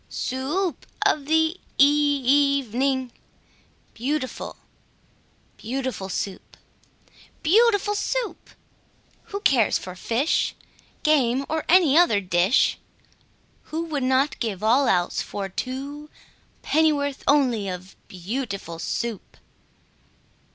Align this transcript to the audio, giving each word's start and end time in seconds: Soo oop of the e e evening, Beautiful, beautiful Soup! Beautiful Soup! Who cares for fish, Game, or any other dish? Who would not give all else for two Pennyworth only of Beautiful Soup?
Soo 0.09 0.49
oop 0.65 0.87
of 1.05 1.25
the 1.27 1.59
e 1.59 1.59
e 1.77 2.21
evening, 2.57 3.11
Beautiful, 3.93 4.55
beautiful 5.57 6.09
Soup! 6.09 6.57
Beautiful 7.43 7.93
Soup! 7.93 8.49
Who 9.25 9.41
cares 9.41 9.77
for 9.77 9.93
fish, 9.95 10.55
Game, 11.03 11.45
or 11.47 11.65
any 11.69 11.95
other 11.99 12.19
dish? 12.19 12.79
Who 13.65 13.85
would 13.85 14.01
not 14.01 14.39
give 14.39 14.63
all 14.63 14.87
else 14.87 15.21
for 15.21 15.49
two 15.49 16.09
Pennyworth 16.63 17.23
only 17.27 17.67
of 17.69 17.95
Beautiful 18.07 18.79
Soup? 18.79 19.37